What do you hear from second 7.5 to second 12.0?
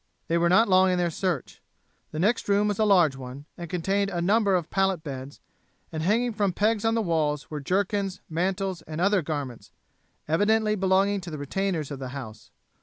were jerkins, mantles, and other garments, evidently belonging to the retainers of